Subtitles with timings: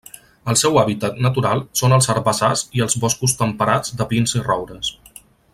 [0.53, 4.95] El seu hàbitat natural són els herbassars i els boscos temperats de pins i roures.